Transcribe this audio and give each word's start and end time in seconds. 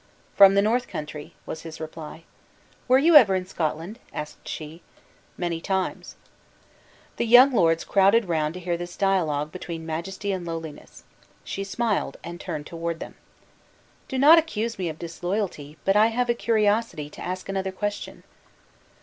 "From 0.35 0.55
the 0.55 0.63
north 0.63 0.87
country," 0.87 1.35
was 1.45 1.61
his 1.61 1.79
reply. 1.79 2.23
"Were 2.87 2.97
you 2.97 3.15
ever 3.15 3.35
in 3.35 3.45
Scotland?" 3.45 3.99
asked 4.11 4.47
she. 4.47 4.81
"Many 5.37 5.61
times." 5.61 6.15
The 7.17 7.27
young 7.27 7.51
lords 7.51 7.83
crowded 7.83 8.25
round 8.25 8.55
to 8.55 8.59
hear 8.59 8.77
this 8.77 8.97
dialogue 8.97 9.51
between 9.51 9.85
majesty 9.85 10.31
and 10.31 10.43
lowliness. 10.43 11.03
She 11.43 11.63
smiled, 11.63 12.17
and 12.23 12.41
turned 12.41 12.65
toward 12.65 12.99
them. 12.99 13.13
"Do 14.07 14.17
not 14.17 14.39
accuse 14.39 14.79
me 14.79 14.89
of 14.89 14.97
disloyalty, 14.97 15.77
but 15.85 15.95
I 15.95 16.07
have 16.07 16.31
a 16.31 16.33
curiosity 16.33 17.07
to 17.11 17.21
ask 17.21 17.47
another 17.47 17.71
question." 17.71 18.23